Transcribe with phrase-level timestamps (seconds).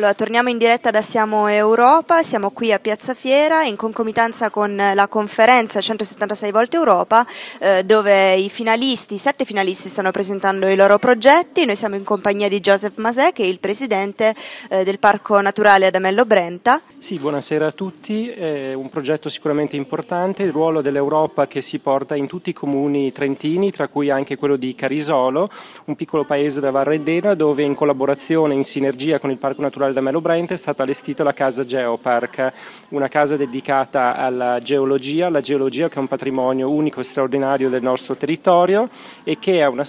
[0.00, 4.74] Allora, torniamo in diretta da Siamo Europa, siamo qui a Piazza Fiera in concomitanza con
[4.74, 7.26] la conferenza 176 volte Europa,
[7.58, 11.66] eh, dove i finalisti, i sette finalisti stanno presentando i loro progetti.
[11.66, 14.34] Noi siamo in compagnia di Joseph Masè, che è il presidente
[14.70, 16.80] eh, del Parco Naturale Adamello Brenta.
[16.96, 18.30] Sì, buonasera a tutti.
[18.30, 23.12] È un progetto sicuramente importante, il ruolo dell'Europa che si porta in tutti i comuni
[23.12, 25.50] trentini, tra cui anche quello di Carisolo,
[25.84, 29.92] un piccolo paese della Varredena, dove in collaborazione, in sinergia con il Parco Naturale culturale
[29.92, 32.52] da Melo Brent è stata allestita la casa Geopark,
[32.90, 37.82] una casa dedicata alla geologia, la geologia che è un patrimonio unico e straordinario del
[37.82, 38.88] nostro territorio
[39.24, 39.84] e che è una,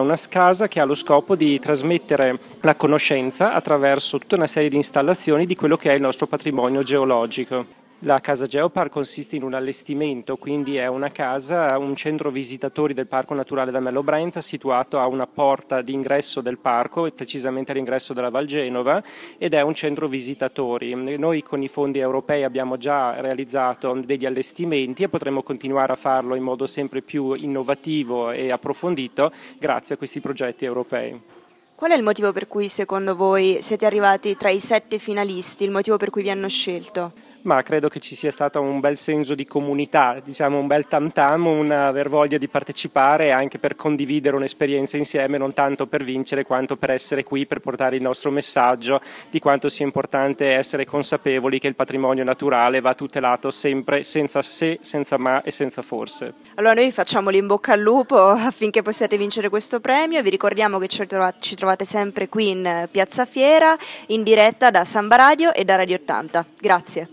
[0.00, 4.76] una casa che ha lo scopo di trasmettere la conoscenza attraverso tutta una serie di
[4.76, 7.87] installazioni di quello che è il nostro patrimonio geologico.
[8.02, 13.08] La casa Geopark consiste in un allestimento, quindi è una casa, un centro visitatori del
[13.08, 18.30] Parco Naturale da Mello Brenta situato a una porta d'ingresso del parco, precisamente all'ingresso della
[18.30, 19.02] Val Genova,
[19.36, 20.94] ed è un centro visitatori.
[21.18, 26.36] Noi con i fondi europei abbiamo già realizzato degli allestimenti e potremo continuare a farlo
[26.36, 31.20] in modo sempre più innovativo e approfondito grazie a questi progetti europei.
[31.74, 35.72] Qual è il motivo per cui secondo voi siete arrivati tra i sette finalisti, il
[35.72, 37.26] motivo per cui vi hanno scelto?
[37.48, 41.10] Ma credo che ci sia stato un bel senso di comunità, diciamo un bel tam
[41.10, 46.76] tam, aver voglia di partecipare anche per condividere un'esperienza insieme, non tanto per vincere quanto
[46.76, 51.68] per essere qui, per portare il nostro messaggio di quanto sia importante essere consapevoli che
[51.68, 56.34] il patrimonio naturale va tutelato sempre senza se, senza ma e senza forse.
[56.56, 60.88] Allora noi facciamo l'in bocca al lupo affinché possiate vincere questo premio, vi ricordiamo che
[60.88, 63.74] ci trovate sempre qui in Piazza Fiera
[64.08, 66.44] in diretta da Samba Radio e da Radio 80.
[66.60, 67.08] Grazie.